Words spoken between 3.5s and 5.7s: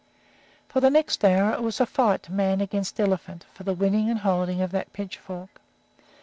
for the winning and holding of that pitchfork.